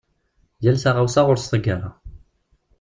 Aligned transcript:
Yal 0.63 0.77
taɣawsa 0.83 1.21
ɣur-s 1.25 1.45
taggara. 1.47 1.89